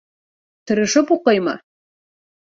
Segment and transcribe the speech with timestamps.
[0.69, 1.53] Тырышып уҡыймы?..